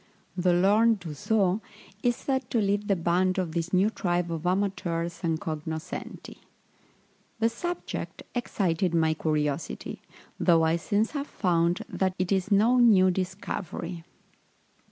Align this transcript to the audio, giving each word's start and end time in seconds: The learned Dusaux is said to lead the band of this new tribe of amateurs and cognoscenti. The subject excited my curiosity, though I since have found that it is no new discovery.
The 0.35 0.51
learned 0.55 1.01
Dusaux 1.01 1.61
is 2.01 2.15
said 2.15 2.49
to 2.49 2.57
lead 2.59 2.87
the 2.87 2.95
band 2.95 3.37
of 3.37 3.51
this 3.51 3.71
new 3.71 3.91
tribe 3.91 4.31
of 4.31 4.47
amateurs 4.47 5.19
and 5.21 5.39
cognoscenti. 5.39 6.39
The 7.37 7.49
subject 7.49 8.23
excited 8.33 8.95
my 8.95 9.13
curiosity, 9.13 10.01
though 10.39 10.63
I 10.63 10.77
since 10.77 11.11
have 11.11 11.27
found 11.27 11.83
that 11.87 12.15
it 12.17 12.31
is 12.31 12.49
no 12.51 12.79
new 12.79 13.11
discovery. 13.11 14.03